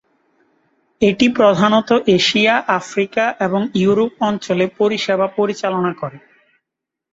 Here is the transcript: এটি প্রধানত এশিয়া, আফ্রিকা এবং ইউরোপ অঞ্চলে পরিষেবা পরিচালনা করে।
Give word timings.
এটি 1.01 1.27
প্রধানত 1.37 1.89
এশিয়া, 2.17 2.55
আফ্রিকা 2.79 3.25
এবং 3.39 3.61
ইউরোপ 3.75 4.11
অঞ্চলে 4.21 4.65
পরিষেবা 4.79 5.27
পরিচালনা 5.37 5.91
করে। 6.01 6.17